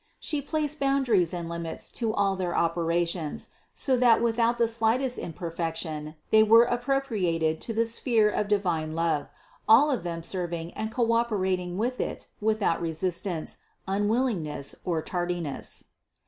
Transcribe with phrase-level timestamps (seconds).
[0.19, 6.15] She placed boundaries and limits to all their operations, so that without the slightest imperfection
[6.31, 9.27] they were appropriated to the sphere of divine love,
[9.69, 15.89] all of them serving and co operating with it without resistance, unwillingness or tardiness.